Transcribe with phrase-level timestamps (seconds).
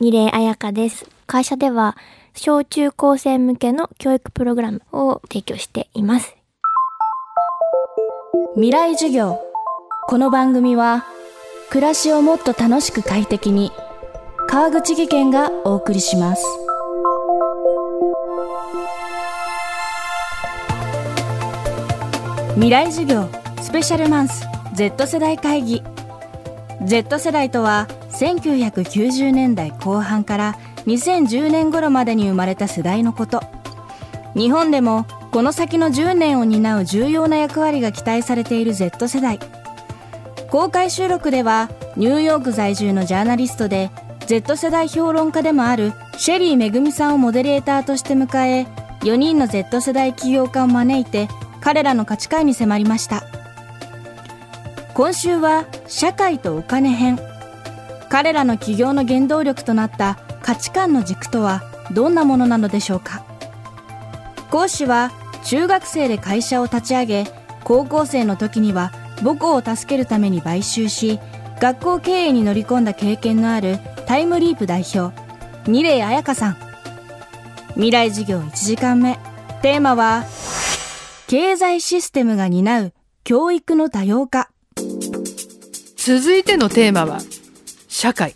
[0.00, 1.06] 二礼彩香です。
[1.26, 1.94] 会社では
[2.34, 6.34] 小中高生向けの教育プログラムを提供しています。
[8.54, 9.38] 未来授業
[10.08, 11.04] この番組は
[11.68, 13.70] 暮らしをもっと楽しく快適に
[14.48, 16.44] 川口義賢がお送りします
[22.54, 23.28] 未来授業
[23.62, 24.44] スペシャルマンス
[24.74, 25.82] Z 世代会議
[26.84, 27.86] Z 世代とは
[28.20, 33.42] 1990年代後半から2010年頃までに生まれた世代のこと。
[34.34, 39.38] 日本でもこの先の10年を担う重要な役割が期待されている Z 世代。
[40.50, 43.90] 公開収録ではニューヨーク在住のジャーナリストで
[44.26, 48.66] Z 世代評論家でもあるシェリーめぐみさんをモデレーターとして迎え
[49.00, 51.28] 4人の Z 世代起業家を招いて
[51.62, 53.22] 彼らの価値観に迫りました。
[54.92, 57.29] 今週は社会とお金編。
[58.10, 63.24] 彼らの起業の原動力となった価値観の軸とはどんなものなのでしょうか？
[64.50, 65.12] 講師は
[65.44, 67.24] 中学生で会社を立ち上げ
[67.64, 68.90] 高校生の時には
[69.22, 71.20] 母校を助けるために買収し
[71.60, 75.14] 学校経営に乗り込んだ経験のあるタイムリープ代表
[75.66, 76.56] 二礼彩香さん。
[77.74, 79.18] 未来授業1時間目。
[79.62, 80.24] テーマは
[81.28, 84.50] 経済システムが担う教育の多様化。
[85.96, 87.20] 続いてのテーマは
[88.00, 88.34] 社会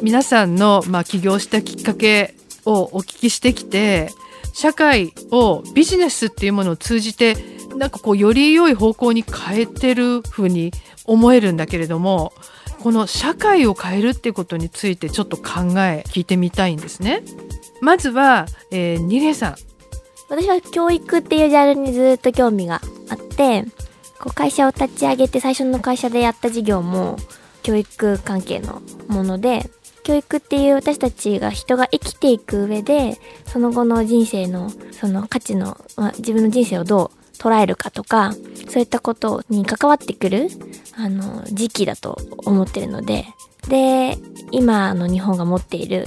[0.00, 4.08] 皆さんの、まあ、起業したきっかけをお聞きしてきて
[4.54, 7.36] 社会をビジネスっていうものを通じて
[7.76, 10.72] なんかこうより良い方向に変えてる風に
[11.04, 12.32] 思えるんだけれども
[12.80, 15.42] この社会を変えるってことについてちょっと考
[15.80, 17.20] え聞いてみたいんですね。
[17.82, 19.56] まずは、えー、ニレさん。
[20.30, 22.80] 私は教育っていうジャンルにずっと興味が
[23.10, 23.64] あって、
[24.18, 27.18] こう会社を立ち上げて最初の会社でやった事業も
[27.66, 29.68] 教育関係のもので、
[30.04, 38.32] 教育っていう私たちが人が生きていく上で、その後の人生のその価値の、まあ、自分の人生をどう捉えるかとか、
[38.68, 40.46] そういったことに関わってくる、
[40.96, 43.24] あの、時期だと思ってるので、
[43.66, 44.16] で、
[44.52, 46.06] 今の日本が持っている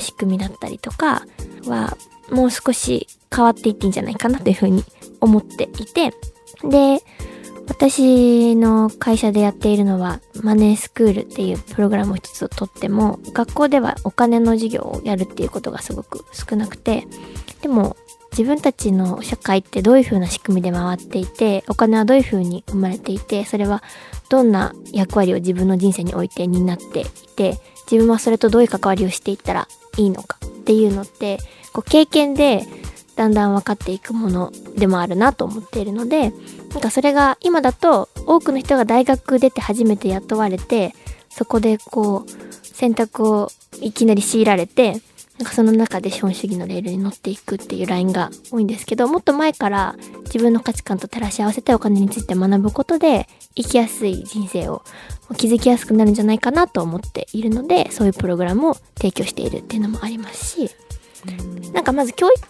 [0.00, 1.24] 仕組みだったりとか
[1.66, 1.96] は、
[2.32, 4.82] もう少し変わっていっていいんじゃないかなというふうに
[5.20, 6.12] 思っていて、
[6.68, 7.00] で、
[7.68, 17.06] 私の会社でやっているのはマネースクールっていうプログラムを一つとっても学校ではお金の授業をやるっていうことがすごく少なくて
[17.62, 17.96] でも
[18.30, 23.82] 自分たちの社会ってどういう風な仕組みで回っていてお金はどういう風に生まれていてそれは
[24.28, 27.58] どんな役割を自分の人生において担っていて
[27.90, 31.38] 自分はそれとどういう関わりをしていったらいいのかっていうのって
[31.72, 32.66] こう経験で
[33.16, 36.32] だんだん分かっていくものでもあるなと思っているので
[36.70, 40.94] なんかそれが今だと多くの人が大学出て初めて雇われて
[41.30, 43.50] そこでこう選択を
[43.80, 45.00] いきなり強いられて
[45.38, 54.82] なんかその中で資本主義のレールに乗っていくっていうラインが多いんですけどもっと前から自分の価値観と照らし合わせてお金について学ぶことで生きやすい人生を
[55.36, 60.70] 築きやすくなるんじゃないかなと思っているのでそういうプログラムを提供しているっていうのもありますし
[61.72, 62.48] なんかまず教育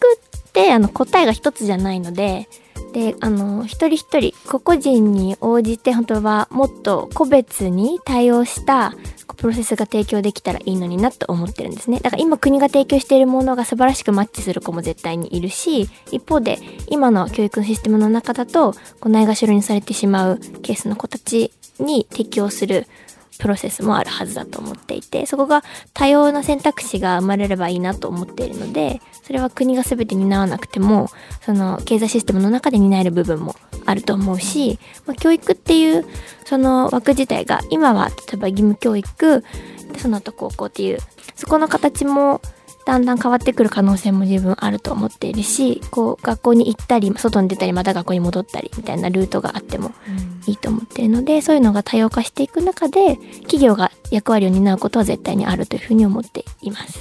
[0.62, 2.48] ってあの答えが一つじゃないので
[2.94, 8.94] であの一人一人個々人に応じて本当はもっと個別に対応した
[9.36, 12.00] プロセスが提供できたらいいのになと思ってるんですね。
[12.00, 22.86] だから今国が提供しているものが素晴らしくマッチする子も絶対にいるし一方で今の教育のシステムの中だとこないがしろにされてしまうケースの子たちに適応する
[23.38, 25.62] プロセスもあるはずだと思っていてそこが
[25.94, 31.08] 多様な選択肢が生まれればいいなと思っているのでそれは国が全て担わなくても
[31.42, 33.54] その経済システムの中で担える部分も
[33.84, 36.04] あると思うし、まあ、教育っていう
[36.44, 39.44] その枠自体が今は例えば義務教育
[39.98, 40.98] その後高校っていう
[41.34, 42.40] そこの形も
[42.86, 49.90] だんだん変わってくる可能性も十分あると思っているしこう学校に行ったり外に出たりまた学校に戻ったりみたいなルートがあっても
[50.46, 57.00] いいと思っているので、そういうのが多様化していく中で企業が役割を担うことは絶対にあるというふうに思っています。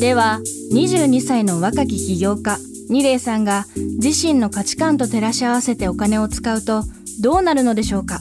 [0.00, 0.40] では
[0.72, 2.58] 22歳の若き起業家
[2.88, 3.66] 二礼さんが
[4.02, 6.84] 自身の価値観と照らし合わせてお金を使うと
[7.20, 8.20] どうなるのでしょうか？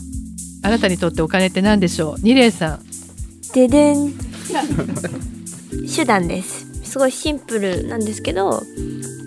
[0.64, 2.22] あなたにとってお金って何でしょう？
[2.22, 2.80] ニレイさん。
[3.54, 4.14] ででん
[5.96, 6.70] 手段です。
[6.84, 8.64] すごいシンプルなんですけど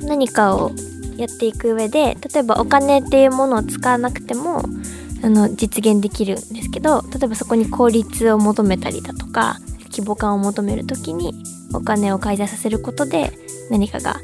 [0.02, 0.72] 何かを
[1.16, 4.62] やっていく上で例えばお金っていうものを使わなくても
[5.22, 9.58] あの実現できるんですけど例えばそこに効率を求めたりだとか
[9.92, 11.32] 規模感を求める時に
[11.72, 13.30] お金を介在させることで
[13.70, 14.16] 何かが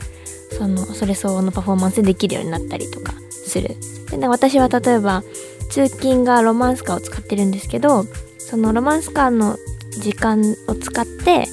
[0.58, 3.76] そのそれ相応のパフォーマンスでできるようになったりとかする。
[4.10, 5.22] で私は例えば
[5.70, 8.04] 通勤がロマンスカーを使ってるんですけど
[8.38, 9.58] そのロマンスカーの
[10.00, 11.46] 時間を使って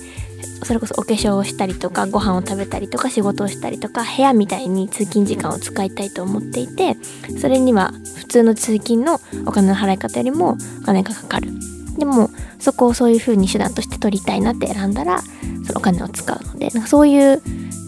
[0.64, 6.96] それこそお化粧をしたりとかご飯を食べたりとか仕事をしたりとか部屋みたいに通勤時間を使いたいと思っていて
[7.40, 11.52] それには普通の通勤のお金の払い方よりもお金がかかる。
[11.98, 12.30] でも
[12.60, 17.42] そこをそういう風に手段として取りたいなって選んだらそのお金を使うのでなんかそういう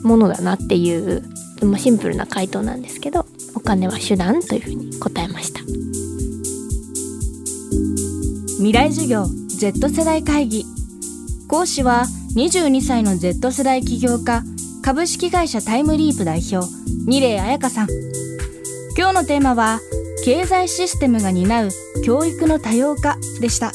[0.04, 1.24] ものだなっていう
[1.62, 5.60] まあシンプルな回答なんですけどお金は手段という風に答えました。
[8.58, 9.47] 未来授業。
[9.58, 10.66] Z 世代会議。
[11.48, 12.06] 講師は
[12.36, 14.44] 22歳の Z 世代起業家
[14.84, 16.60] 株式会社タイムリープ代表
[17.08, 17.88] 二礼彩香さん。
[18.96, 19.80] 今日のテーマは
[20.24, 21.70] 経済システムが担う
[22.06, 23.72] 教育の多様化でした。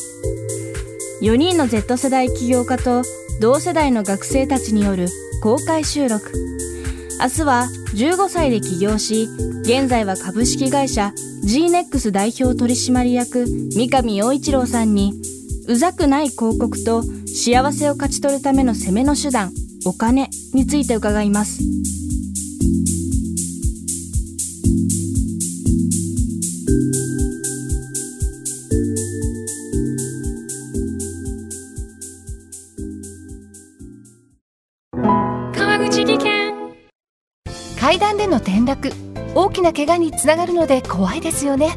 [1.20, 3.02] 4人の Z 世代起業家と
[3.40, 5.08] 同世代の学生たちによる
[5.42, 6.30] 公開収録。
[7.20, 9.28] 明日は15歳で起業し
[9.62, 11.12] 現在は株式会社
[11.44, 15.20] GNEX 代表取締役三上洋一郎さんに
[15.68, 19.52] うざくない広告と幸せを勝ち取るための攻めの手段
[19.84, 21.62] お金について伺います。
[35.54, 36.52] 川口技研。
[37.80, 38.92] 階段での転落
[39.34, 41.76] 大きな怪我につながるので怖いですよね